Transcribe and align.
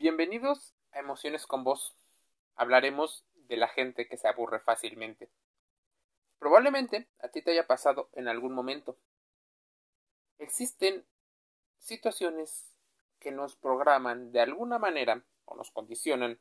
Bienvenidos 0.00 0.72
a 0.92 1.00
Emociones 1.00 1.46
con 1.46 1.62
Vos. 1.62 1.94
Hablaremos 2.56 3.22
de 3.34 3.58
la 3.58 3.68
gente 3.68 4.08
que 4.08 4.16
se 4.16 4.28
aburre 4.28 4.58
fácilmente. 4.58 5.28
Probablemente 6.38 7.06
a 7.18 7.28
ti 7.28 7.42
te 7.42 7.50
haya 7.50 7.66
pasado 7.66 8.08
en 8.14 8.26
algún 8.26 8.54
momento. 8.54 8.96
Existen 10.38 11.04
situaciones 11.80 12.72
que 13.18 13.30
nos 13.30 13.56
programan 13.56 14.32
de 14.32 14.40
alguna 14.40 14.78
manera 14.78 15.22
o 15.44 15.54
nos 15.54 15.70
condicionan 15.70 16.40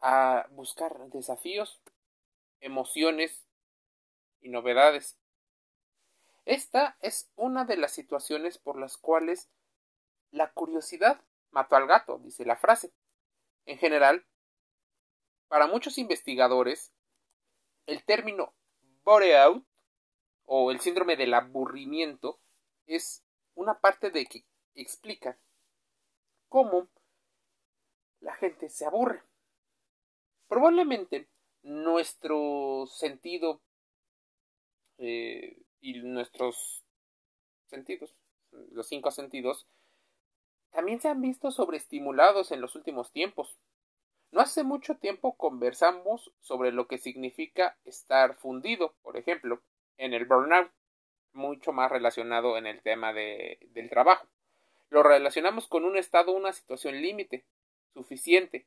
a 0.00 0.48
buscar 0.50 0.98
desafíos, 1.10 1.80
emociones 2.58 3.46
y 4.40 4.48
novedades. 4.48 5.16
Esta 6.46 6.96
es 7.00 7.30
una 7.36 7.64
de 7.64 7.76
las 7.76 7.92
situaciones 7.92 8.58
por 8.58 8.76
las 8.76 8.96
cuales 8.96 9.48
la 10.32 10.50
curiosidad 10.50 11.20
mató 11.50 11.76
al 11.76 11.86
gato, 11.86 12.18
dice 12.18 12.44
la 12.44 12.56
frase. 12.56 12.92
En 13.66 13.78
general, 13.78 14.26
para 15.48 15.66
muchos 15.66 15.98
investigadores, 15.98 16.92
el 17.86 18.04
término 18.04 18.54
boreout 19.04 19.64
o 20.44 20.70
el 20.70 20.80
síndrome 20.80 21.16
del 21.16 21.34
aburrimiento 21.34 22.40
es 22.86 23.24
una 23.54 23.80
parte 23.80 24.10
de 24.10 24.26
que 24.26 24.44
explica 24.74 25.38
cómo 26.48 26.88
la 28.20 28.34
gente 28.34 28.68
se 28.68 28.84
aburre. 28.86 29.22
Probablemente 30.48 31.28
nuestro 31.62 32.86
sentido 32.86 33.60
eh, 34.98 35.62
y 35.80 36.00
nuestros 36.00 36.84
sentidos, 37.66 38.14
los 38.50 38.88
cinco 38.88 39.10
sentidos, 39.10 39.66
también 40.78 41.00
se 41.00 41.08
han 41.08 41.20
visto 41.20 41.50
sobreestimulados 41.50 42.52
en 42.52 42.60
los 42.60 42.76
últimos 42.76 43.10
tiempos. 43.10 43.58
No 44.30 44.40
hace 44.40 44.62
mucho 44.62 44.94
tiempo 44.94 45.36
conversamos 45.36 46.30
sobre 46.38 46.70
lo 46.70 46.86
que 46.86 46.98
significa 46.98 47.76
estar 47.84 48.36
fundido, 48.36 48.94
por 49.02 49.16
ejemplo, 49.16 49.60
en 49.96 50.14
el 50.14 50.24
burnout, 50.24 50.70
mucho 51.32 51.72
más 51.72 51.90
relacionado 51.90 52.56
en 52.56 52.68
el 52.68 52.80
tema 52.80 53.12
de, 53.12 53.58
del 53.72 53.90
trabajo. 53.90 54.28
Lo 54.88 55.02
relacionamos 55.02 55.66
con 55.66 55.84
un 55.84 55.98
estado, 55.98 56.30
una 56.30 56.52
situación 56.52 57.02
límite, 57.02 57.44
suficiente, 57.92 58.64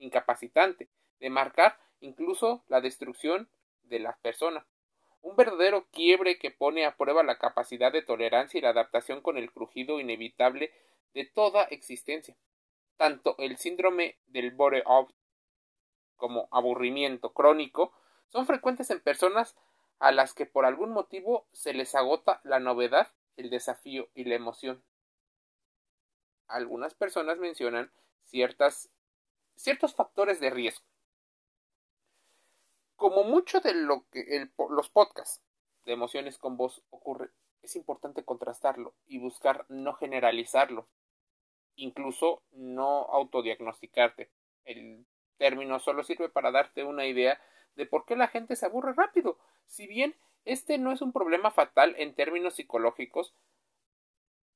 incapacitante, 0.00 0.88
de 1.20 1.30
marcar 1.30 1.78
incluso 2.00 2.64
la 2.66 2.80
destrucción 2.80 3.48
de 3.84 4.00
la 4.00 4.16
persona. 4.16 4.66
Un 5.20 5.36
verdadero 5.36 5.86
quiebre 5.92 6.40
que 6.40 6.50
pone 6.50 6.86
a 6.86 6.96
prueba 6.96 7.22
la 7.22 7.38
capacidad 7.38 7.92
de 7.92 8.02
tolerancia 8.02 8.58
y 8.58 8.62
la 8.62 8.70
adaptación 8.70 9.20
con 9.20 9.38
el 9.38 9.52
crujido 9.52 10.00
inevitable 10.00 10.72
de 11.14 11.24
toda 11.24 11.64
existencia. 11.64 12.36
Tanto 12.96 13.34
el 13.38 13.56
síndrome 13.56 14.18
del 14.26 14.50
bore-out 14.52 15.12
como 16.16 16.48
aburrimiento 16.50 17.32
crónico 17.32 17.92
son 18.28 18.46
frecuentes 18.46 18.90
en 18.90 19.00
personas 19.00 19.56
a 19.98 20.12
las 20.12 20.34
que 20.34 20.46
por 20.46 20.64
algún 20.64 20.90
motivo 20.90 21.46
se 21.52 21.74
les 21.74 21.94
agota 21.94 22.40
la 22.44 22.60
novedad, 22.60 23.08
el 23.36 23.50
desafío 23.50 24.08
y 24.14 24.24
la 24.24 24.34
emoción. 24.34 24.82
Algunas 26.48 26.94
personas 26.94 27.38
mencionan 27.38 27.92
ciertas, 28.24 28.90
ciertos 29.56 29.94
factores 29.94 30.40
de 30.40 30.50
riesgo. 30.50 30.84
Como 32.96 33.24
mucho 33.24 33.60
de 33.60 33.74
lo 33.74 34.06
que 34.10 34.48
los 34.70 34.88
podcasts 34.90 35.42
de 35.84 35.92
emociones 35.92 36.38
con 36.38 36.56
voz 36.56 36.82
ocurre, 36.90 37.30
es 37.62 37.76
importante 37.76 38.24
contrastarlo 38.24 38.94
y 39.06 39.18
buscar 39.18 39.66
no 39.68 39.94
generalizarlo 39.94 40.86
incluso 41.76 42.42
no 42.52 43.06
autodiagnosticarte. 43.10 44.30
El 44.64 45.06
término 45.38 45.80
solo 45.80 46.04
sirve 46.04 46.28
para 46.28 46.50
darte 46.50 46.84
una 46.84 47.06
idea 47.06 47.40
de 47.74 47.86
por 47.86 48.04
qué 48.04 48.16
la 48.16 48.28
gente 48.28 48.56
se 48.56 48.66
aburre 48.66 48.92
rápido. 48.92 49.38
Si 49.66 49.86
bien 49.86 50.14
este 50.44 50.78
no 50.78 50.92
es 50.92 51.02
un 51.02 51.12
problema 51.12 51.50
fatal 51.50 51.94
en 51.98 52.14
términos 52.14 52.54
psicológicos, 52.54 53.34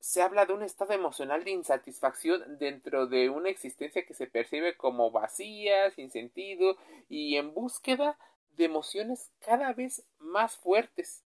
se 0.01 0.23
habla 0.23 0.47
de 0.47 0.53
un 0.53 0.63
estado 0.63 0.93
emocional 0.93 1.45
de 1.45 1.51
insatisfacción 1.51 2.59
dentro 2.59 3.07
de 3.07 3.31
una 3.31 3.49
existencia 3.49 4.07
que 4.07 4.15
se 4.15 4.27
percibe 4.27 4.77
como 4.77 5.11
vacía, 5.11 5.91
sin 5.91 6.11
sentido 6.11 6.77
y 7.09 7.37
en 7.37 7.55
búsqueda 7.55 8.19
de 8.51 8.65
emociones 8.67 9.31
cada 9.41 9.73
vez 9.73 10.05
más 10.19 10.57
fuertes. 10.57 11.25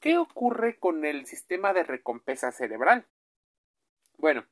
¿Qué 0.00 0.18
ocurre 0.18 0.78
con 0.78 1.04
el 1.04 1.26
sistema 1.26 1.72
de 1.72 1.84
recompensa 1.84 2.52
cerebral? 2.52 3.06
Bueno, 4.20 4.44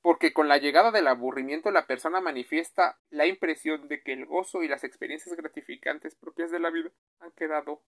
porque 0.00 0.32
con 0.32 0.48
la 0.48 0.56
llegada 0.56 0.90
del 0.90 1.06
aburrimiento 1.06 1.70
la 1.70 1.86
persona 1.86 2.22
manifiesta 2.22 2.98
la 3.10 3.26
impresión 3.26 3.88
de 3.88 4.02
que 4.02 4.14
el 4.14 4.24
gozo 4.24 4.62
y 4.62 4.68
las 4.68 4.84
experiencias 4.84 5.36
gratificantes 5.36 6.14
propias 6.14 6.50
de 6.50 6.60
la 6.60 6.70
vida 6.70 6.90
han 7.20 7.30
quedado 7.32 7.82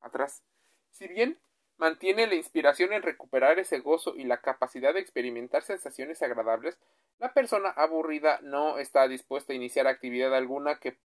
atrás. 0.00 0.44
Si 0.92 1.08
bien 1.08 1.40
mantiene 1.78 2.28
la 2.28 2.36
inspiración 2.36 2.92
en 2.92 3.02
recuperar 3.02 3.58
ese 3.58 3.80
gozo 3.80 4.14
y 4.14 4.22
la 4.22 4.40
capacidad 4.40 4.94
de 4.94 5.00
experimentar 5.00 5.64
sensaciones 5.64 6.22
agradables, 6.22 6.78
la 7.18 7.34
persona 7.34 7.70
aburrida 7.70 8.38
no 8.42 8.78
está 8.78 9.08
dispuesta 9.08 9.52
a 9.52 9.56
iniciar 9.56 9.88
actividad 9.88 10.32
alguna 10.32 10.78
que 10.78 10.96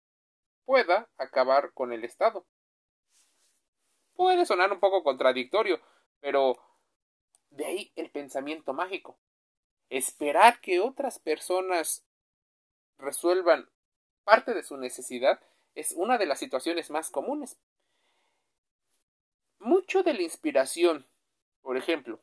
pueda 0.65 1.09
acabar 1.17 1.73
con 1.73 1.93
el 1.93 2.03
estado. 2.03 2.45
Puede 4.13 4.45
sonar 4.45 4.71
un 4.71 4.79
poco 4.79 5.03
contradictorio, 5.03 5.81
pero 6.19 6.59
de 7.49 7.65
ahí 7.65 7.91
el 7.95 8.11
pensamiento 8.11 8.73
mágico 8.73 9.17
esperar 9.89 10.59
que 10.61 10.79
otras 10.79 11.19
personas 11.19 12.05
resuelvan 12.97 13.69
parte 14.23 14.53
de 14.53 14.63
su 14.63 14.77
necesidad 14.77 15.39
es 15.75 15.91
una 15.93 16.17
de 16.17 16.25
las 16.25 16.39
situaciones 16.39 16.89
más 16.89 17.09
comunes. 17.09 17.57
Mucho 19.59 20.03
de 20.03 20.13
la 20.13 20.21
inspiración, 20.21 21.05
por 21.61 21.77
ejemplo, 21.77 22.19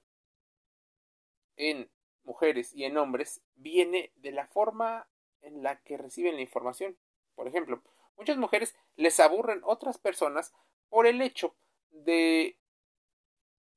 en 1.57 1.91
mujeres 2.25 2.73
y 2.75 2.85
en 2.85 2.97
hombres, 2.97 3.43
viene 3.55 4.13
de 4.17 4.33
la 4.33 4.47
forma 4.49 5.09
en 5.41 5.63
la 5.63 5.81
que 5.83 5.97
reciben 5.97 6.37
la 6.37 6.43
información. 6.43 6.99
Por 7.35 7.47
ejemplo, 7.47 7.83
muchas 8.17 8.37
mujeres 8.37 8.75
les 8.97 9.21
aburren 9.21 9.61
otras 9.65 9.99
personas 9.99 10.53
por 10.89 11.07
el 11.07 11.23
hecho 11.23 11.55
de 11.91 12.59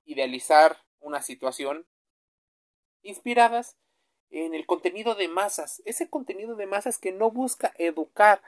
idealizar 0.06 0.78
una 1.00 1.22
situación 1.22 1.86
inspiradas 3.08 3.78
en 4.30 4.54
el 4.54 4.66
contenido 4.66 5.16
de 5.16 5.28
masas, 5.28 5.82
ese 5.86 6.10
contenido 6.10 6.56
de 6.56 6.66
masas 6.66 6.98
que 6.98 7.12
no 7.12 7.32
busca 7.32 7.74
educar, 7.78 8.42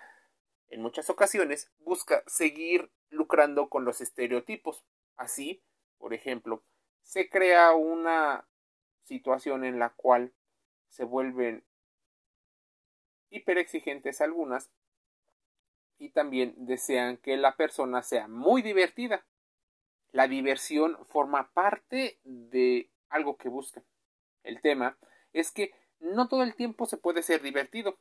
en 0.70 0.82
muchas 0.82 1.10
ocasiones 1.10 1.72
busca 1.80 2.24
seguir 2.28 2.92
lucrando 3.10 3.70
con 3.70 3.86
los 3.86 4.02
estereotipos. 4.02 4.86
Así, 5.16 5.64
por 5.98 6.14
ejemplo, 6.14 6.64
se 7.02 7.30
crea 7.30 7.74
una 7.74 8.48
situación 9.04 9.64
en 9.64 9.80
la 9.80 9.90
cual 9.90 10.34
se 10.90 11.04
vuelven 11.04 11.64
hiperexigentes 13.30 14.22
algunas 14.22 14.70
y 15.98 16.10
también 16.10 16.54
desean 16.58 17.18
que 17.18 17.36
la 17.38 17.56
persona 17.56 18.04
sea 18.04 18.28
muy 18.28 18.62
divertida. 18.62 19.26
La 20.12 20.28
diversión 20.28 20.98
forma 21.08 21.52
parte 21.52 22.20
de 22.24 22.90
algo 23.10 23.38
que 23.38 23.50
buscan. 23.50 23.84
El 24.44 24.62
tema 24.62 24.98
es 25.34 25.52
que 25.52 25.74
no 26.00 26.28
todo 26.28 26.44
el 26.44 26.56
tiempo 26.56 26.86
se 26.86 26.98
puede 26.98 27.24
ser 27.24 27.42
divertido. 27.42 27.98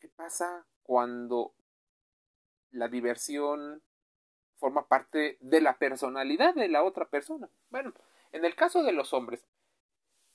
¿Qué 0.00 0.08
pasa 0.08 0.66
cuando 0.82 1.54
la 2.70 2.88
diversión 2.88 3.82
forma 4.56 4.88
parte 4.88 5.38
de 5.40 5.60
la 5.60 5.78
personalidad 5.78 6.54
de 6.54 6.68
la 6.68 6.82
otra 6.82 7.08
persona? 7.08 7.48
Bueno, 7.70 7.92
en 8.32 8.44
el 8.44 8.54
caso 8.54 8.82
de 8.82 8.92
los 8.92 9.12
hombres, 9.12 9.46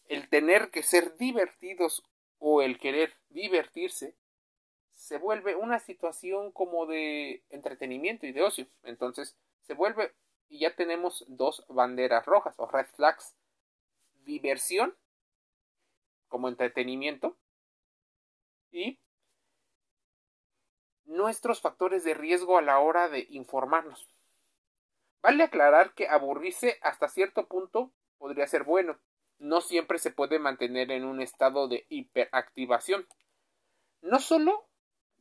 el 0.08 0.30
tener 0.30 0.72
que 0.72 0.84
ser 0.84 1.16
divertidos 1.18 2.04
o 2.40 2.62
el 2.62 2.80
querer 2.80 3.14
divertirse 3.30 4.16
se 4.92 5.18
vuelve 5.18 5.56
una 5.56 5.80
situación 5.80 6.52
como 6.52 6.86
de 6.86 7.44
entretenimiento 7.50 8.26
y 8.26 8.32
de 8.32 8.44
ocio. 8.44 8.68
Entonces 8.84 9.36
se 9.62 9.74
vuelve 9.74 10.14
y 10.50 10.60
ya 10.60 10.76
tenemos 10.76 11.26
dos 11.28 11.66
banderas 11.70 12.26
rojas 12.26 12.56
o 12.58 12.68
red 12.68 12.86
flags. 12.88 13.36
Diversión 14.24 14.96
como 16.28 16.48
entretenimiento 16.48 17.38
y 18.72 19.00
nuestros 21.06 21.62
factores 21.62 22.04
de 22.04 22.14
riesgo 22.14 22.58
a 22.58 22.62
la 22.62 22.80
hora 22.80 23.10
de 23.10 23.28
informarnos. 23.30 24.08
Vale 25.22 25.44
aclarar 25.44 25.94
que 25.94 26.08
aburrirse 26.08 26.80
hasta 26.82 27.08
cierto 27.08 27.48
punto 27.48 27.92
podría 28.18 28.48
ser 28.48 28.64
bueno. 28.64 29.00
No 29.38 29.62
siempre 29.62 30.00
se 30.00 30.12
puede 30.12 30.40
mantener 30.40 30.92
en 30.92 31.04
un 31.04 31.22
estado 31.22 31.68
de 31.68 31.86
hiperactivación. 31.90 33.08
No 34.02 34.20
solo, 34.20 34.68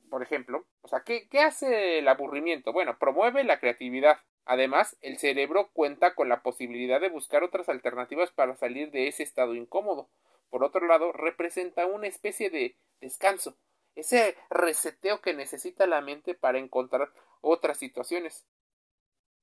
por 0.08 0.22
ejemplo, 0.22 0.66
o 0.82 0.88
sea, 0.88 1.00
¿qué, 1.00 1.28
¿qué 1.28 1.40
hace 1.40 1.98
el 1.98 2.08
aburrimiento? 2.08 2.72
Bueno, 2.72 2.98
promueve 2.98 3.44
la 3.44 3.58
creatividad. 3.58 4.18
Además, 4.50 4.96
el 5.00 5.18
cerebro 5.18 5.70
cuenta 5.72 6.16
con 6.16 6.28
la 6.28 6.42
posibilidad 6.42 7.00
de 7.00 7.08
buscar 7.08 7.44
otras 7.44 7.68
alternativas 7.68 8.32
para 8.32 8.56
salir 8.56 8.90
de 8.90 9.06
ese 9.06 9.22
estado 9.22 9.54
incómodo 9.54 10.08
por 10.50 10.64
otro 10.64 10.86
lado, 10.86 11.12
representa 11.12 11.86
una 11.86 12.08
especie 12.08 12.50
de 12.50 12.76
descanso, 13.00 13.56
ese 13.94 14.36
reseteo 14.50 15.20
que 15.20 15.32
necesita 15.32 15.86
la 15.86 16.00
mente 16.00 16.34
para 16.34 16.58
encontrar 16.58 17.12
otras 17.40 17.78
situaciones. 17.78 18.44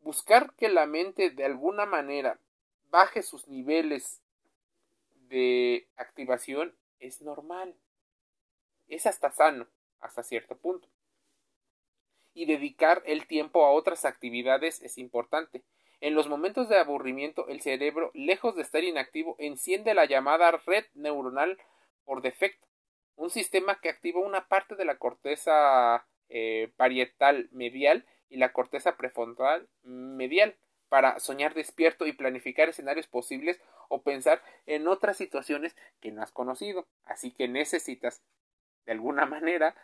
Buscar 0.02 0.54
que 0.56 0.70
la 0.70 0.86
mente 0.86 1.30
de 1.30 1.46
alguna 1.46 1.86
manera 1.86 2.40
baje 2.90 3.24
sus 3.24 3.48
niveles 3.48 4.22
de 5.30 5.88
activación 5.96 6.76
es 7.00 7.22
normal. 7.22 7.74
Es 8.90 9.06
hasta 9.06 9.32
sano, 9.32 9.68
hasta 10.02 10.24
cierto 10.24 10.58
punto. 10.58 10.90
Y 12.38 12.46
dedicar 12.46 13.02
el 13.08 13.26
tiempo 13.26 13.66
a 13.66 13.72
otras 13.72 14.06
actividades 14.06 14.80
es 14.84 15.00
importante. 15.00 15.64
En 16.02 16.14
los 16.14 16.30
momentos 16.30 16.70
de 16.70 16.78
aburrimiento, 16.78 17.48
el 17.48 17.62
cerebro, 17.62 18.12
lejos 18.14 18.56
de 18.56 18.62
estar 18.62 18.84
inactivo, 18.84 19.36
enciende 19.40 19.96
la 19.96 20.06
llamada 20.06 20.52
red 20.52 20.86
neuronal 20.94 21.58
por 22.06 22.22
defecto, 22.22 22.68
un 23.16 23.32
sistema 23.32 23.80
que 23.82 23.90
activa 23.90 24.20
una 24.20 24.48
parte 24.48 24.76
de 24.76 24.86
la 24.86 25.00
corteza 25.00 26.06
eh, 26.30 26.72
parietal 26.78 27.50
medial 27.54 28.06
y 28.30 28.38
la 28.38 28.54
corteza 28.54 28.98
prefrontal 28.98 29.68
medial 29.82 30.56
para 30.90 31.20
soñar 31.20 31.56
despierto 31.56 32.06
y 32.06 32.14
planificar 32.14 32.70
escenarios 32.70 33.08
posibles 33.08 33.60
o 33.90 34.04
pensar 34.04 34.44
en 34.68 34.88
otras 34.88 35.18
situaciones 35.18 35.76
que 36.02 36.12
no 36.12 36.22
has 36.22 36.32
conocido. 36.32 36.86
Así 37.04 37.32
que 37.32 37.48
necesitas, 37.48 38.22
de 38.86 38.92
alguna 38.92 39.26
manera, 39.26 39.76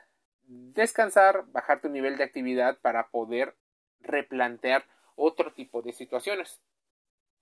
descansar, 0.45 1.45
bajar 1.51 1.81
tu 1.81 1.89
nivel 1.89 2.17
de 2.17 2.23
actividad 2.23 2.79
para 2.79 3.09
poder 3.09 3.55
replantear 3.99 4.85
otro 5.15 5.53
tipo 5.53 5.81
de 5.81 5.93
situaciones. 5.93 6.61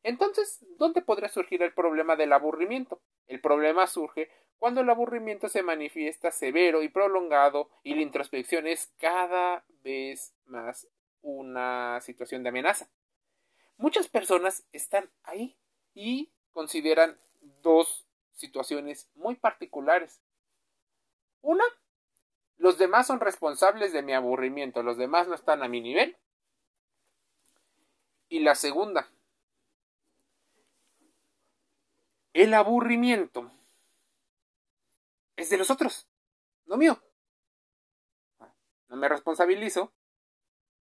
Entonces, 0.04 0.66
¿dónde 0.78 1.02
podría 1.02 1.30
surgir 1.30 1.62
el 1.62 1.74
problema 1.74 2.16
del 2.16 2.34
aburrimiento? 2.34 3.02
El 3.28 3.40
problema 3.40 3.88
surge 3.88 4.30
cuando 4.58 4.82
el 4.82 4.90
aburrimiento 4.90 5.48
se 5.50 5.64
manifiesta 5.64 6.32
severo 6.32 6.84
y 6.84 6.90
prolongado 6.90 7.70
y 7.84 7.96
la 7.96 8.02
introspección 8.02 8.68
es 8.68 8.92
cada 8.98 9.64
vez 9.84 10.34
más 10.46 10.88
una 11.22 12.00
situación 12.02 12.44
de 12.44 12.50
amenaza. 12.50 12.90
Muchas 13.78 14.08
personas 14.08 14.64
están 14.72 15.10
ahí 15.24 15.58
y 15.94 16.32
consideran 16.52 17.18
dos 17.62 18.06
situaciones 18.34 19.10
muy 19.16 19.36
particulares. 19.36 20.22
Una, 21.42 21.64
los 22.62 22.78
demás 22.78 23.08
son 23.08 23.20
responsables 23.20 23.92
de 23.92 24.04
mi 24.04 24.14
aburrimiento, 24.14 24.84
los 24.84 24.96
demás 24.96 25.28
no 25.28 25.34
están 25.34 25.64
a 25.64 25.68
mi 25.68 25.82
nivel. 25.82 26.16
Y 28.30 28.42
la 28.42 28.54
segunda, 28.54 29.10
el 32.34 32.54
aburrimiento 32.54 33.52
es 35.36 35.50
de 35.50 35.58
los 35.58 35.72
otros, 35.72 36.08
no 36.66 36.78
mío. 36.78 37.02
No 38.90 38.96
me 38.96 39.10
responsabilizo. 39.10 39.92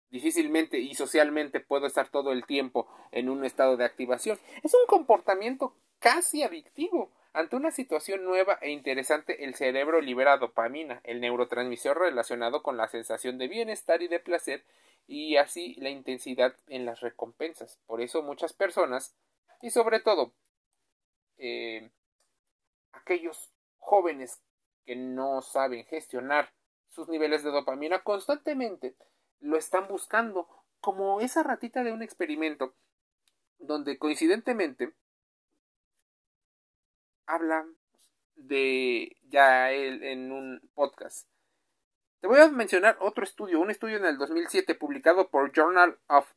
Difícilmente 0.09 0.79
y 0.79 0.95
socialmente 0.95 1.59
puedo 1.59 1.85
estar 1.85 2.09
todo 2.09 2.31
el 2.31 2.45
tiempo 2.45 2.87
en 3.11 3.29
un 3.29 3.45
estado 3.45 3.77
de 3.77 3.85
activación. 3.85 4.39
Es 4.63 4.73
un 4.73 4.87
comportamiento 4.87 5.75
casi 5.99 6.41
adictivo. 6.41 7.11
Ante 7.37 7.55
una 7.55 7.69
situación 7.69 8.23
nueva 8.23 8.57
e 8.63 8.71
interesante, 8.71 9.45
el 9.45 9.53
cerebro 9.53 10.01
libera 10.01 10.37
dopamina, 10.37 11.01
el 11.03 11.21
neurotransmisor 11.21 11.99
relacionado 11.99 12.63
con 12.63 12.77
la 12.77 12.87
sensación 12.87 13.37
de 13.37 13.47
bienestar 13.47 14.01
y 14.01 14.07
de 14.07 14.19
placer, 14.19 14.65
y 15.05 15.35
así 15.35 15.75
la 15.75 15.91
intensidad 15.91 16.55
en 16.65 16.83
las 16.83 17.01
recompensas. 17.01 17.77
Por 17.85 18.01
eso 18.01 18.23
muchas 18.23 18.53
personas, 18.53 19.15
y 19.61 19.69
sobre 19.69 19.99
todo 19.99 20.33
eh, 21.37 21.91
aquellos 22.91 23.51
jóvenes 23.77 24.41
que 24.87 24.95
no 24.95 25.43
saben 25.43 25.85
gestionar 25.85 26.51
sus 26.87 27.07
niveles 27.07 27.43
de 27.43 27.51
dopamina 27.51 28.01
constantemente 28.01 28.95
lo 29.41 29.57
están 29.57 29.87
buscando 29.87 30.49
como 30.79 31.21
esa 31.21 31.43
ratita 31.43 31.83
de 31.83 31.91
un 31.91 32.01
experimento 32.01 32.73
donde 33.59 33.99
coincidentemente 33.99 34.91
habla 37.27 37.65
de 38.35 39.15
ya 39.29 39.71
él 39.71 40.03
en 40.03 40.31
un 40.31 40.61
podcast 40.73 41.27
te 42.19 42.27
voy 42.27 42.39
a 42.39 42.49
mencionar 42.49 42.97
otro 42.99 43.23
estudio, 43.23 43.59
un 43.59 43.69
estudio 43.69 43.97
en 43.97 44.05
el 44.05 44.17
2007 44.17 44.73
publicado 44.73 45.29
por 45.29 45.51
Journal 45.51 45.99
of 46.07 46.27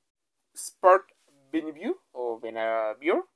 Sport 0.52 1.10
Behavior 1.50 1.96
o 2.12 2.38
Behavior. 2.38 3.26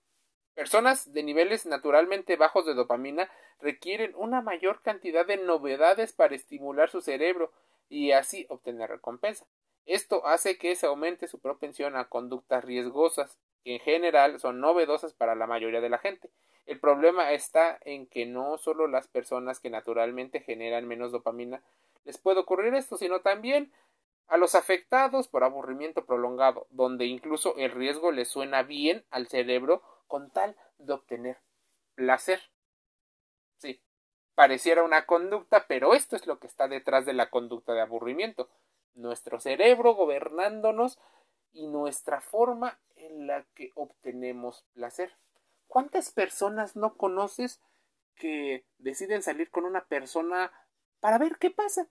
Personas 0.54 1.12
de 1.14 1.22
niveles 1.22 1.64
naturalmente 1.64 2.36
bajos 2.36 2.66
de 2.66 2.74
dopamina 2.74 3.30
requieren 3.60 4.12
una 4.14 4.42
mayor 4.42 4.82
cantidad 4.82 5.26
de 5.26 5.38
novedades 5.38 6.12
para 6.12 6.34
estimular 6.34 6.90
su 6.90 7.00
cerebro 7.00 7.50
y 7.88 8.12
así 8.12 8.44
obtener 8.50 8.90
recompensa. 8.90 9.46
Esto 9.86 10.26
hace 10.26 10.58
que 10.58 10.76
se 10.76 10.86
aumente 10.86 11.28
su 11.28 11.38
propensión 11.38 11.96
a 11.96 12.10
conductas 12.10 12.62
riesgosas, 12.62 13.38
que 13.64 13.74
en 13.74 13.80
general 13.80 14.38
son 14.38 14.60
novedosas 14.60 15.14
para 15.14 15.34
la 15.34 15.46
mayoría 15.46 15.80
de 15.80 15.88
la 15.88 15.98
gente. 15.98 16.28
El 16.66 16.80
problema 16.80 17.32
está 17.32 17.78
en 17.82 18.06
que 18.06 18.26
no 18.26 18.56
solo 18.58 18.86
las 18.86 19.06
personas 19.06 19.60
que 19.60 19.70
naturalmente 19.70 20.40
generan 20.40 20.88
menos 20.88 21.12
dopamina 21.12 21.62
les 22.04 22.18
puede 22.18 22.40
ocurrir 22.40 22.74
esto, 22.74 22.96
sino 22.96 23.20
también 23.20 23.72
a 24.26 24.36
los 24.36 24.54
afectados 24.54 25.28
por 25.28 25.44
aburrimiento 25.44 26.04
prolongado, 26.06 26.66
donde 26.70 27.06
incluso 27.06 27.56
el 27.56 27.70
riesgo 27.70 28.12
le 28.12 28.24
suena 28.24 28.62
bien 28.62 29.04
al 29.10 29.26
cerebro 29.26 29.82
con 30.06 30.30
tal 30.30 30.56
de 30.78 30.94
obtener 30.94 31.38
placer. 31.94 32.40
Sí, 33.58 33.80
pareciera 34.34 34.82
una 34.82 35.06
conducta, 35.06 35.66
pero 35.66 35.94
esto 35.94 36.16
es 36.16 36.26
lo 36.26 36.38
que 36.38 36.46
está 36.46 36.68
detrás 36.68 37.04
de 37.06 37.12
la 37.12 37.30
conducta 37.30 37.74
de 37.74 37.80
aburrimiento. 37.82 38.48
Nuestro 38.94 39.40
cerebro 39.40 39.94
gobernándonos 39.94 40.98
y 41.52 41.66
nuestra 41.66 42.20
forma 42.20 42.78
en 42.96 43.26
la 43.26 43.44
que 43.54 43.70
obtenemos 43.74 44.64
placer. 44.72 45.14
¿Cuántas 45.66 46.12
personas 46.12 46.76
no 46.76 46.96
conoces 46.96 47.60
que 48.14 48.64
deciden 48.78 49.22
salir 49.22 49.50
con 49.50 49.64
una 49.64 49.84
persona 49.84 50.52
para 51.00 51.18
ver 51.18 51.36
qué 51.38 51.50
pasa, 51.50 51.88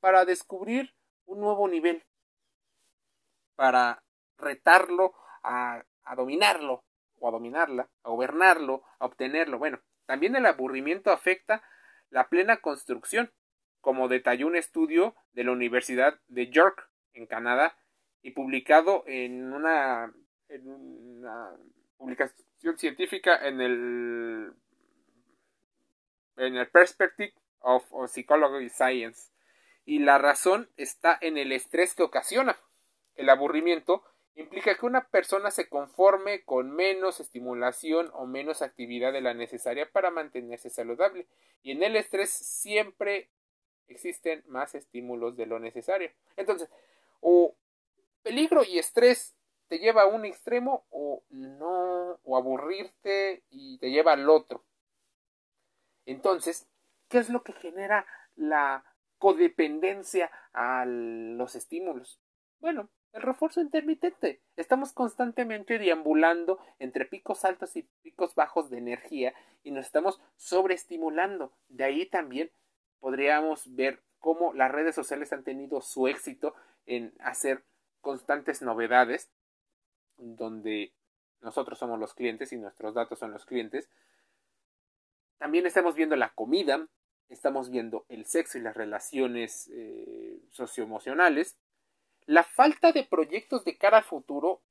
para 0.00 0.24
descubrir 0.24 0.94
un 1.24 1.40
nuevo 1.40 1.68
nivel, 1.68 2.04
para 3.56 4.04
retarlo 4.38 5.14
a, 5.42 5.84
dominarlo 6.16 6.84
o 7.18 7.28
a 7.28 7.32
dominarla, 7.32 7.88
a 8.02 8.10
gobernarlo, 8.10 8.84
a 8.98 9.06
obtenerlo. 9.06 9.58
Bueno, 9.58 9.80
también 10.06 10.36
el 10.36 10.46
aburrimiento 10.46 11.10
afecta 11.10 11.62
la 12.10 12.28
plena 12.28 12.58
construcción, 12.58 13.32
como 13.80 14.08
detalló 14.08 14.46
un 14.46 14.56
estudio 14.56 15.14
de 15.32 15.44
la 15.44 15.52
Universidad 15.52 16.20
de 16.28 16.48
York, 16.50 16.88
en 17.14 17.26
Canadá, 17.26 17.76
y 18.22 18.32
publicado 18.32 19.04
en 19.06 19.52
una, 19.52 20.12
en 20.48 20.68
una 20.68 21.50
publicación 21.96 22.46
científica 22.74 23.36
en 23.46 23.60
el 23.60 24.52
en 26.36 26.56
el 26.56 26.68
Perspective 26.68 27.32
of, 27.60 27.84
Psychology 28.08 28.68
Science. 28.68 29.30
Y 29.84 30.00
la 30.00 30.18
razón 30.18 30.68
está 30.76 31.16
en 31.20 31.38
el 31.38 31.52
estrés 31.52 31.94
que 31.94 32.02
ocasiona. 32.02 32.56
El 33.14 33.28
aburrimiento 33.30 34.02
implica 34.34 34.74
que 34.74 34.84
una 34.84 35.08
persona 35.08 35.50
se 35.50 35.68
conforme 35.68 36.44
con 36.44 36.70
menos 36.70 37.20
estimulación 37.20 38.10
o 38.12 38.26
menos 38.26 38.62
actividad 38.62 39.12
de 39.12 39.22
la 39.22 39.32
necesaria 39.32 39.90
para 39.90 40.10
mantenerse 40.10 40.68
saludable. 40.70 41.26
Y 41.62 41.72
en 41.72 41.82
el 41.82 41.96
estrés 41.96 42.30
siempre 42.30 43.30
existen 43.88 44.42
más 44.48 44.74
estímulos 44.74 45.36
de 45.36 45.46
lo 45.46 45.58
necesario. 45.58 46.10
Entonces, 46.36 46.68
o 47.20 47.54
peligro 48.22 48.64
y 48.64 48.78
estrés 48.78 49.35
te 49.68 49.78
lleva 49.78 50.02
a 50.02 50.06
un 50.06 50.24
extremo 50.24 50.86
o 50.90 51.22
no, 51.30 52.18
o 52.24 52.36
aburrirte 52.36 53.44
y 53.50 53.78
te 53.78 53.90
lleva 53.90 54.12
al 54.12 54.28
otro. 54.28 54.64
Entonces, 56.04 56.68
¿Qué 57.08 57.18
es 57.18 57.30
lo 57.30 57.42
que 57.42 57.52
genera 57.52 58.06
la 58.34 58.84
codependencia 59.18 60.30
a 60.52 60.84
los 60.86 61.54
estímulos? 61.54 62.20
Bueno, 62.58 62.88
el 63.12 63.22
refuerzo 63.22 63.60
intermitente. 63.60 64.42
Estamos 64.56 64.92
constantemente 64.92 65.78
deambulando 65.78 66.58
entre 66.78 67.04
picos 67.04 67.44
altos 67.44 67.76
y 67.76 67.82
picos 68.02 68.34
bajos 68.34 68.70
de 68.70 68.78
energía 68.78 69.34
y 69.62 69.70
nos 69.70 69.86
estamos 69.86 70.20
sobreestimulando. 70.36 71.52
De 71.68 71.84
ahí 71.84 72.06
también 72.06 72.50
podríamos 72.98 73.74
ver 73.76 74.02
cómo 74.18 74.52
las 74.52 74.72
redes 74.72 74.94
sociales 74.94 75.32
han 75.32 75.44
tenido 75.44 75.80
su 75.80 76.08
éxito 76.08 76.54
en 76.86 77.14
hacer 77.20 77.64
constantes 78.00 78.62
novedades 78.62 79.30
donde 80.18 80.92
nosotros 81.40 81.78
somos 81.78 81.98
los 81.98 82.14
clientes 82.14 82.52
y 82.52 82.56
nuestros 82.56 82.94
datos 82.94 83.18
son 83.18 83.32
los 83.32 83.44
clientes. 83.44 83.88
También 85.38 85.66
estamos 85.66 85.94
viendo 85.94 86.16
la 86.16 86.30
comida, 86.30 86.88
estamos 87.28 87.70
viendo 87.70 88.06
el 88.08 88.24
sexo 88.26 88.58
y 88.58 88.62
las 88.62 88.76
relaciones 88.76 89.68
eh, 89.72 90.40
socioemocionales, 90.50 91.56
la 92.24 92.42
falta 92.42 92.92
de 92.92 93.04
proyectos 93.04 93.64
de 93.64 93.76
cara 93.76 93.98
al 93.98 94.04
futuro 94.04 94.62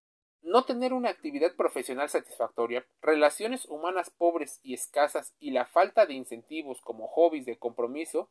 no 0.46 0.64
tener 0.64 0.94
una 0.94 1.10
actividad 1.10 1.56
profesional 1.56 2.08
satisfactoria, 2.08 2.86
relaciones 3.02 3.66
humanas 3.66 4.12
pobres 4.12 4.60
y 4.62 4.75
escasas 4.75 5.34
y 5.40 5.52
la 5.52 5.66
falta 5.66 6.06
de 6.06 6.14
incentivos 6.14 6.82
como 6.82 7.08
hobbies 7.08 7.46
de 7.46 7.58
compromiso 7.58 8.30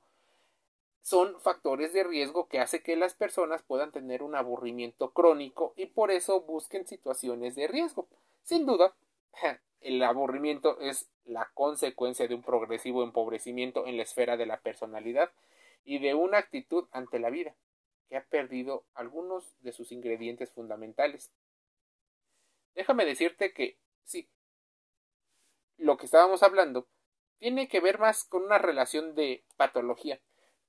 son 1.05 1.39
factores 1.39 1.93
de 1.93 2.03
riesgo 2.03 2.49
que 2.49 2.61
hace 2.61 2.83
que 2.83 2.97
las 2.97 3.13
personas 3.13 3.63
puedan 3.63 3.93
tener 3.93 4.23
un 4.23 4.35
aburrimiento 4.35 5.13
crónico 5.13 5.75
y 5.77 5.85
por 5.85 6.11
eso 6.11 6.41
busquen 6.41 6.87
situaciones 6.87 7.55
de 7.55 7.69
riesgo. 7.69 8.09
Sin 8.43 8.65
duda, 8.65 8.95
el 9.83 10.03
aburrimiento 10.03 10.81
es 10.81 11.11
la 11.27 11.51
consecuencia 11.53 12.27
de 12.27 12.35
un 12.35 12.43
progresivo 12.43 13.03
empobrecimiento 13.03 13.87
en 13.87 13.99
la 13.99 14.03
esfera 14.03 14.39
de 14.39 14.47
la 14.47 14.61
personalidad 14.61 15.31
y 15.85 15.99
de 15.99 16.15
una 16.15 16.39
actitud 16.39 16.89
ante 16.91 17.19
la 17.19 17.29
vida 17.29 17.55
que 18.09 18.17
ha 18.17 18.25
perdido 18.25 18.87
algunos 18.95 19.55
de 19.61 19.73
sus 19.73 19.93
ingredientes 19.93 20.51
fundamentales. 20.53 21.31
Déjame 22.75 23.05
decirte 23.05 23.53
que 23.53 23.77
sí, 24.05 24.27
lo 25.77 25.99
que 25.99 26.07
estábamos 26.07 26.43
hablando 26.43 26.89
tiene 27.37 27.69
que 27.69 27.81
ver 27.81 27.99
más 27.99 28.25
con 28.25 28.45
una 28.45 28.57
relación 28.57 29.15
de 29.15 29.45
patología, 29.59 30.19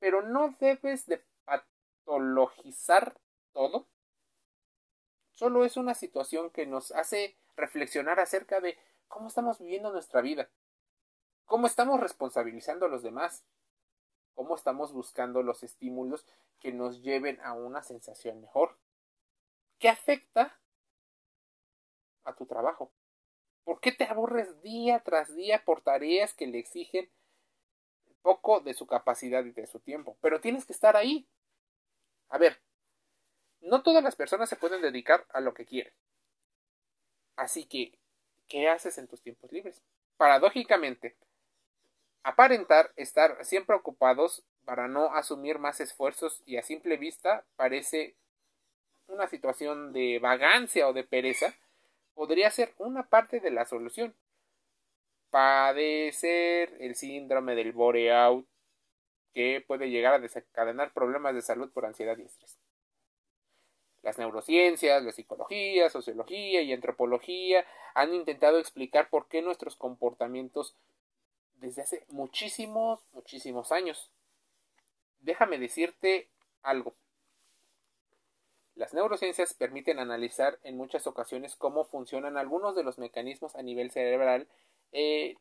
pero 0.06 0.22
no 0.22 0.56
debes 0.60 1.08
de 1.08 1.26
patologizar 1.46 3.20
todo. 3.54 3.88
Solo 5.34 5.66
es 5.66 5.78
una 5.78 5.96
situación 5.96 6.52
que 6.52 6.68
nos 6.68 6.92
hace 6.92 7.36
reflexionar 7.56 8.20
acerca 8.20 8.60
de 8.60 8.78
cómo 9.08 9.30
estamos 9.30 9.58
viviendo 9.58 9.92
nuestra 9.92 10.22
vida, 10.22 10.48
cómo 11.46 11.66
estamos 11.66 12.00
responsabilizando 12.00 12.86
a 12.86 12.90
los 12.90 13.02
demás, 13.02 13.46
cómo 14.36 14.54
estamos 14.54 14.94
buscando 14.94 15.42
los 15.42 15.64
estímulos 15.64 16.28
que 16.60 16.72
nos 16.72 17.02
lleven 17.02 17.42
a 17.42 17.54
una 17.54 17.82
sensación 17.82 18.40
mejor, 18.42 18.78
¿Qué 19.80 19.90
afecta 19.90 20.56
a 22.26 22.36
tu 22.36 22.46
trabajo. 22.46 22.92
¿Por 23.64 23.80
qué 23.80 23.92
te 23.92 24.04
aburres 24.04 24.62
día 24.62 25.00
tras 25.00 25.36
día 25.36 25.66
por 25.66 25.82
tareas 25.82 26.36
que 26.36 26.46
le 26.46 26.60
exigen 26.60 27.10
poco 28.26 28.60
de 28.60 28.74
su 28.74 28.88
capacidad 28.88 29.46
y 29.46 29.52
de 29.52 29.68
su 29.68 29.80
tiempo? 29.80 30.18
Pero 30.20 30.42
tienes 30.42 30.66
que 30.66 30.74
estar 30.74 30.98
ahí. 30.98 31.28
A 32.30 32.40
ver, 32.40 32.60
no 33.62 33.84
todas 33.84 34.04
las 34.04 34.16
personas 34.16 34.50
se 34.50 34.56
pueden 34.56 34.82
dedicar 34.82 35.28
a 35.30 35.42
lo 35.42 35.54
que 35.54 35.64
quieren. 35.64 35.94
Así 37.36 37.66
que, 37.66 38.00
¿qué 38.48 38.68
haces 38.68 38.98
en 38.98 39.08
tus 39.08 39.22
tiempos 39.22 39.52
libres? 39.52 39.80
Paradójicamente, 40.18 41.16
aparentar 42.24 42.92
estar 42.96 43.46
siempre 43.46 43.76
ocupados 43.76 44.44
para 44.66 44.88
no 44.88 45.14
asumir 45.14 45.60
más 45.60 45.80
esfuerzos 45.80 46.42
y 46.48 46.58
a 46.58 46.64
simple 46.64 46.98
vista 46.98 47.46
parece 47.56 48.16
una 49.08 49.28
situación 49.28 49.94
de 49.94 50.18
vagancia 50.18 50.88
o 50.88 50.94
de 50.94 51.04
pereza 51.04 51.54
podría 52.16 52.50
ser 52.50 52.74
una 52.80 53.04
parte 53.04 53.40
de 53.40 53.52
la 53.52 53.66
solución. 53.66 54.16
Padecer 55.36 56.78
el 56.80 56.96
síndrome 56.96 57.56
del 57.56 57.74
boreout 57.74 58.48
que 59.34 59.62
puede 59.68 59.90
llegar 59.90 60.14
a 60.14 60.20
desencadenar 60.20 60.94
problemas 60.94 61.36
de 61.36 61.42
salud 61.42 61.70
por 61.74 61.86
ansiedad 61.86 62.18
y 62.18 62.22
estrés. 62.22 62.58
Las 64.02 64.18
neurociencias, 64.18 65.04
la 65.04 65.12
psicología, 65.12 65.90
sociología 65.90 66.62
y 66.62 66.72
antropología 66.72 67.66
han 67.96 68.14
intentado 68.14 68.60
explicar 68.60 69.10
por 69.10 69.28
qué 69.28 69.42
nuestros 69.42 69.76
comportamientos 69.76 70.74
desde 71.56 71.82
hace 71.82 72.06
muchísimos, 72.08 73.02
muchísimos 73.12 73.74
años. 73.74 74.10
Déjame 75.20 75.60
decirte 75.60 76.30
algo. 76.62 76.94
Las 78.76 78.94
neurociencias 78.94 79.54
permiten 79.54 80.00
analizar 80.00 80.60
en 80.64 80.78
muchas 80.78 81.08
ocasiones 81.08 81.58
cómo 81.58 81.84
funcionan 81.84 82.38
algunos 82.38 82.74
de 82.74 82.84
los 82.84 82.98
mecanismos 83.00 83.54
a 83.58 83.64
nivel 83.64 83.92
cerebral, 83.92 84.48
e 84.98 85.36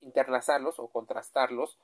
interlazarlos 0.00 0.78
o 0.78 0.88
contrastarlos 0.88 1.78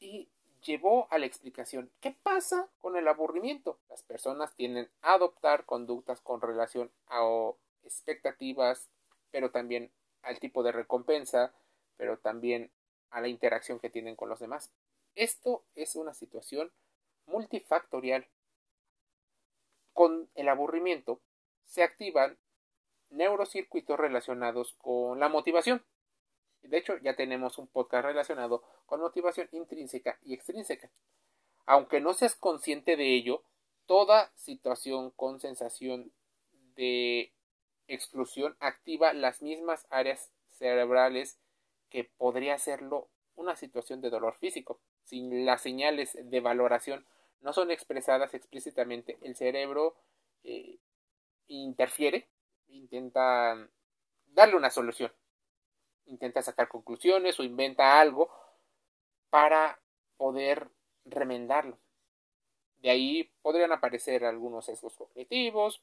y 0.00 0.30
llevó 0.62 1.06
a 1.10 1.18
la 1.18 1.26
explicación 1.26 1.90
¿qué 2.00 2.16
pasa 2.22 2.70
con 2.80 2.96
el 2.96 3.06
aburrimiento? 3.06 3.78
Las 3.90 4.02
personas 4.02 4.54
tienden 4.54 4.88
a 5.02 5.12
adoptar 5.12 5.66
conductas 5.66 6.22
con 6.22 6.40
relación 6.40 6.90
a 7.08 7.20
expectativas, 7.84 8.88
pero 9.30 9.50
también 9.50 9.90
al 10.22 10.40
tipo 10.40 10.62
de 10.62 10.72
recompensa, 10.72 11.52
pero 11.98 12.16
también 12.18 12.70
a 13.10 13.20
la 13.20 13.28
interacción 13.28 13.78
que 13.78 13.90
tienen 13.90 14.16
con 14.16 14.30
los 14.30 14.40
demás. 14.40 14.72
Esto 15.14 15.62
es 15.74 15.94
una 15.94 16.14
situación 16.14 16.72
multifactorial 17.26 18.26
con 19.92 20.30
el 20.36 20.48
aburrimiento 20.48 21.20
se 21.66 21.82
activan 21.82 22.38
neurocircuitos 23.10 23.98
relacionados 23.98 24.74
con 24.78 25.20
la 25.20 25.28
motivación. 25.28 25.84
De 26.62 26.78
hecho, 26.78 26.96
ya 26.98 27.14
tenemos 27.14 27.58
un 27.58 27.66
podcast 27.66 28.04
relacionado 28.04 28.62
con 28.86 29.00
motivación 29.00 29.48
intrínseca 29.52 30.18
y 30.22 30.34
extrínseca. 30.34 30.90
Aunque 31.66 32.00
no 32.00 32.14
seas 32.14 32.34
consciente 32.34 32.96
de 32.96 33.14
ello, 33.14 33.42
toda 33.86 34.32
situación 34.36 35.10
con 35.10 35.40
sensación 35.40 36.12
de 36.74 37.32
exclusión 37.86 38.56
activa 38.60 39.12
las 39.12 39.42
mismas 39.42 39.86
áreas 39.90 40.30
cerebrales 40.50 41.38
que 41.88 42.04
podría 42.04 42.54
hacerlo 42.54 43.08
una 43.34 43.56
situación 43.56 44.00
de 44.00 44.10
dolor 44.10 44.34
físico. 44.36 44.80
Sin 45.04 45.46
las 45.46 45.62
señales 45.62 46.18
de 46.20 46.40
valoración 46.40 47.06
no 47.40 47.52
son 47.52 47.70
expresadas 47.70 48.34
explícitamente, 48.34 49.16
el 49.22 49.36
cerebro 49.36 49.94
eh, 50.44 50.78
interfiere, 51.46 52.28
intenta 52.68 53.68
darle 54.28 54.56
una 54.56 54.70
solución, 54.70 55.12
intenta 56.06 56.42
sacar 56.42 56.68
conclusiones 56.68 57.38
o 57.38 57.44
inventa 57.44 58.00
algo 58.00 58.30
para 59.30 59.78
poder 60.16 60.68
remendarlo. 61.04 61.78
De 62.80 62.90
ahí 62.90 63.30
podrían 63.42 63.72
aparecer 63.72 64.24
algunos 64.24 64.66
sesgos 64.66 64.94
cognitivos, 64.94 65.82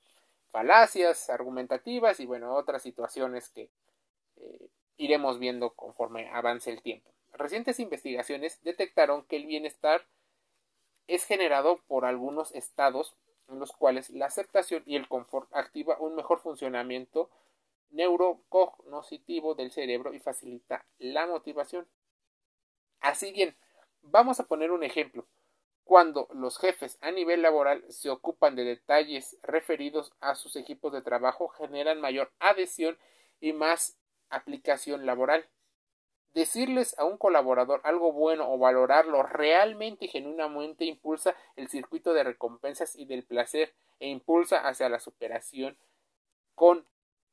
falacias 0.50 1.30
argumentativas 1.30 2.20
y 2.20 2.25
bueno, 2.25 2.56
otras 2.56 2.82
situaciones 2.82 3.50
que 3.50 3.70
eh, 4.38 4.70
iremos 4.98 5.39
viendo 5.39 5.72
conforme 5.72 6.30
avance 6.30 6.72
el 6.72 6.82
tiempo. 6.82 7.12
Recientes 7.34 7.80
investigaciones 7.80 8.63
detectaron 8.63 9.25
que 9.25 9.36
el 9.36 9.46
bienestar 9.46 10.06
es 11.08 11.25
generado 11.25 11.77
por 11.88 12.06
algunos 12.06 12.56
estados 12.56 13.15
en 13.48 13.60
los 13.60 13.72
cuales 13.72 14.10
la 14.10 14.25
aceptación 14.25 14.84
y 14.86 14.96
el 14.96 15.08
confort 15.08 15.50
activa 15.54 15.98
un 16.00 16.16
mejor 16.16 16.40
funcionamiento 16.40 17.30
neurocognoscitivo 17.92 19.56
del 19.56 19.72
cerebro 19.72 20.14
y 20.14 20.20
facilita 20.20 20.86
la 20.98 21.28
motivación. 21.28 21.88
Así 23.00 23.32
bien, 23.32 23.56
vamos 24.02 24.40
a 24.40 24.46
poner 24.46 24.72
un 24.72 24.84
ejemplo. 24.84 25.25
Cuando 25.84 26.28
los 26.34 26.58
jefes 26.58 26.98
a 27.02 27.12
nivel 27.12 27.44
laboral 27.44 27.86
se 27.90 28.10
ocupan 28.10 28.56
de 28.56 28.64
detalles 28.64 29.38
referidos 29.44 30.14
a 30.20 30.34
sus 30.34 30.56
equipos 30.56 30.92
de 30.92 31.04
trabajo, 31.04 31.48
generan 31.50 32.02
mayor 32.02 32.32
adhesión 32.40 32.98
y 33.40 33.54
más 33.54 33.96
aplicación 34.30 35.06
laboral. 35.06 35.48
Decirles 36.36 37.00
a 37.00 37.06
un 37.06 37.18
colaborador 37.18 37.80
algo 37.86 38.12
bueno 38.12 38.51
o 38.51 38.58
valorarlo 38.58 39.24
realmente 39.24 40.04
y 40.04 40.08
genuinamente 40.10 40.84
impulsa 40.84 41.34
el 41.56 41.70
circuito 41.70 42.13
de 42.13 42.25
recompensas 42.25 42.98
y 42.98 43.06
del 43.06 43.24
placer 43.24 43.74
e 44.01 44.10
impulsa 44.10 44.68
hacia 44.68 44.89
la 44.89 45.00
superación 45.00 45.77
con 46.54 46.86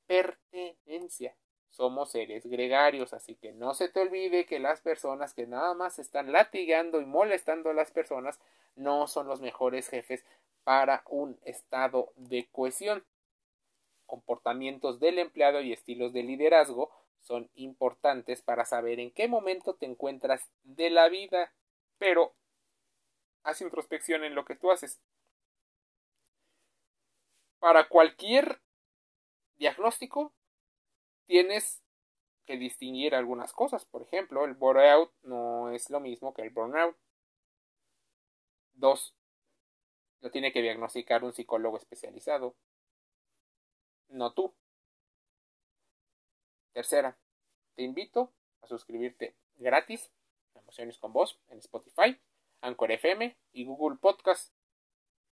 pertenencia. 0.07 1.35
Somos 1.71 2.13
seres 2.13 2.47
gregarios, 2.47 3.13
así 3.13 3.35
que 3.35 3.53
no 3.53 3.75
se 3.75 3.89
te 3.89 3.99
olvide 3.99 4.47
que 4.47 4.61
las 4.61 4.81
personas 4.81 5.35
que 5.35 5.49
nada 5.49 5.75
más 5.75 5.99
están 5.99 6.31
latigando 6.31 7.01
y 7.01 7.05
molestando 7.05 7.71
a 7.71 7.75
las 7.75 7.91
personas 7.91 8.39
no 8.77 9.09
son 9.09 9.27
los 9.27 9.41
mejores 9.41 9.89
jefes 9.89 10.25
para 10.63 11.03
un 11.09 11.41
estado 11.45 12.13
de 12.15 12.47
cohesión. 12.53 13.05
Comportamientos 14.07 15.01
del 15.01 15.19
empleado 15.19 15.61
y 15.61 15.73
estilos 15.73 16.13
de 16.13 16.23
liderazgo 16.23 16.93
son 17.23 17.51
importantes 17.55 18.43
para 18.43 18.65
saber 18.65 19.01
en 19.01 19.13
qué 19.13 19.29
momento 19.29 19.75
te 19.75 19.87
encuentras 19.87 20.51
de 20.63 20.91
la 20.91 21.09
vida, 21.09 21.53
pero 21.99 22.35
haz 23.45 23.61
introspección 23.61 24.25
en 24.25 24.35
lo 24.35 24.45
que 24.45 24.57
tú 24.57 24.71
haces. 24.71 25.01
Para 27.59 27.89
cualquier 27.89 28.61
diagnóstico 29.57 30.35
tienes 31.25 31.83
que 32.45 32.57
distinguir 32.57 33.15
algunas 33.15 33.53
cosas. 33.53 33.85
Por 33.85 34.03
ejemplo, 34.03 34.45
el 34.45 34.55
burnout 34.55 35.13
no 35.23 35.71
es 35.71 35.91
lo 35.91 36.01
mismo 36.01 36.35
que 36.35 36.43
el 36.43 36.51
burnout. 36.51 36.97
Dos, 38.75 39.15
lo 40.21 40.31
tiene 40.31 40.53
que 40.53 40.63
diagnosticar 40.63 41.23
un 41.25 41.33
psicólogo 41.33 41.77
especializado, 41.77 42.57
no 44.09 44.33
tú. 44.33 44.55
Tercera, 46.73 47.19
te 47.75 47.83
invito 47.83 48.33
a 48.63 48.67
suscribirte 48.67 49.37
gratis 49.57 50.11
a 50.55 50.61
Emociones 50.61 50.99
con 50.99 51.13
Voz 51.13 51.39
en 51.49 51.59
Spotify, 51.59 52.19
Anchor 52.61 52.93
FM 52.93 53.37
y 53.53 53.65
Google 53.65 53.99
Podcast. 53.99 54.53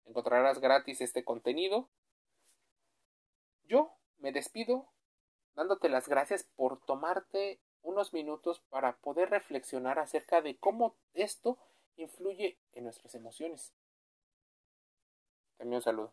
Encontrarás 0.04 0.61
gratis 0.61 1.00
este 1.00 1.25
contenido 1.25 1.88
yo 3.70 3.97
me 4.18 4.32
despido 4.32 4.88
dándote 5.54 5.88
las 5.88 6.09
gracias 6.09 6.42
por 6.42 6.85
tomarte 6.85 7.61
unos 7.82 8.12
minutos 8.12 8.59
para 8.68 8.97
poder 8.97 9.30
reflexionar 9.30 10.00
acerca 10.00 10.42
de 10.42 10.59
cómo 10.59 10.97
esto 11.14 11.56
influye 11.94 12.59
en 12.73 12.85
nuestras 12.85 13.14
emociones. 13.14 13.73
También 15.56 15.76
un 15.76 15.82
saludo. 15.82 16.12